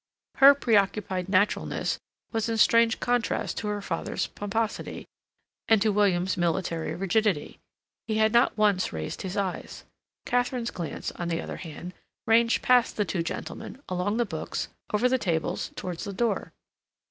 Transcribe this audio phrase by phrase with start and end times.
[0.37, 1.99] Her preoccupied naturalness
[2.31, 5.05] was in strange contrast to her father's pomposity
[5.67, 7.59] and to William's military rigidity.
[8.07, 9.83] He had not once raised his eyes.
[10.25, 11.93] Katharine's glance, on the other hand,
[12.25, 16.51] ranged past the two gentlemen, along the books, over the tables, towards the door.